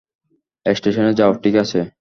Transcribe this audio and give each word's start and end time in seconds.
স্টেশনে 0.65 1.11
যাও, 1.13 1.31
ঠিক 1.43 1.55
আছে? 1.55 1.79